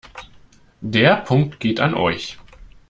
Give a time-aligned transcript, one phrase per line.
[0.81, 2.39] Der Punkt geht an euch.